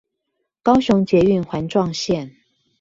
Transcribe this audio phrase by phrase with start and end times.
[0.63, 2.31] 高雄捷運環狀線